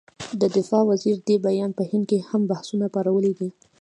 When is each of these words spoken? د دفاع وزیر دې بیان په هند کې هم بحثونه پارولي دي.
د 0.41 0.43
دفاع 0.55 0.83
وزیر 0.91 1.15
دې 1.27 1.35
بیان 1.47 1.71
په 1.77 1.83
هند 1.91 2.05
کې 2.09 2.17
هم 2.29 2.41
بحثونه 2.51 2.85
پارولي 2.95 3.33
دي. 3.39 3.49